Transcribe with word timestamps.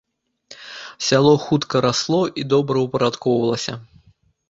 Сяло 1.09 1.35
хутка 1.45 1.83
расло 1.87 2.25
і 2.43 2.49
добраўпарадкоўвалася. 2.57 3.73